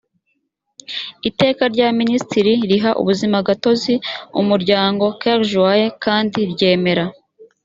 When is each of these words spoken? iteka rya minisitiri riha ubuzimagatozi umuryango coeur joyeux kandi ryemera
iteka 1.29 1.63
rya 1.73 1.87
minisitiri 1.99 2.53
riha 2.69 2.91
ubuzimagatozi 3.01 3.93
umuryango 4.41 5.05
coeur 5.19 5.41
joyeux 5.51 5.93
kandi 6.05 6.37
ryemera 6.51 7.05